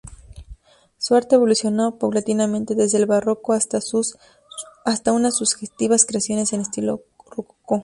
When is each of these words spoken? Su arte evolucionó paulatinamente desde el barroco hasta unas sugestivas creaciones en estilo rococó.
Su 0.97 1.13
arte 1.13 1.35
evolucionó 1.35 1.99
paulatinamente 1.99 2.73
desde 2.73 2.97
el 2.97 3.05
barroco 3.05 3.53
hasta 3.53 5.11
unas 5.13 5.37
sugestivas 5.37 6.07
creaciones 6.07 6.53
en 6.53 6.61
estilo 6.61 7.03
rococó. 7.29 7.79